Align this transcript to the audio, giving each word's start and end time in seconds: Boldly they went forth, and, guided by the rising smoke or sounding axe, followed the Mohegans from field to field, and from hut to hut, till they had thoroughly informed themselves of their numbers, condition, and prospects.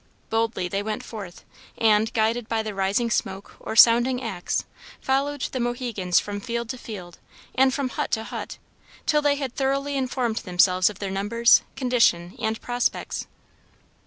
Boldly 0.31 0.67
they 0.67 0.81
went 0.81 1.03
forth, 1.03 1.45
and, 1.77 2.11
guided 2.13 2.49
by 2.49 2.63
the 2.63 2.73
rising 2.73 3.11
smoke 3.11 3.57
or 3.59 3.75
sounding 3.75 4.19
axe, 4.19 4.65
followed 4.99 5.41
the 5.41 5.59
Mohegans 5.59 6.19
from 6.19 6.39
field 6.39 6.69
to 6.69 6.77
field, 6.79 7.19
and 7.53 7.71
from 7.71 7.89
hut 7.89 8.09
to 8.13 8.23
hut, 8.23 8.57
till 9.05 9.21
they 9.21 9.35
had 9.35 9.53
thoroughly 9.55 9.95
informed 9.95 10.37
themselves 10.37 10.89
of 10.89 10.97
their 10.97 11.11
numbers, 11.11 11.61
condition, 11.75 12.35
and 12.39 12.59
prospects. 12.61 13.27